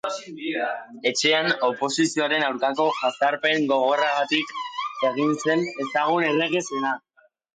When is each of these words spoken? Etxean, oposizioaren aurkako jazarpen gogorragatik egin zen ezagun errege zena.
Etxean, 1.09 1.49
oposizioaren 1.67 2.45
aurkako 2.47 2.87
jazarpen 3.01 3.67
gogorragatik 3.73 4.55
egin 5.11 5.37
zen 5.43 5.63
ezagun 5.87 6.29
errege 6.33 6.65
zena. 6.65 6.95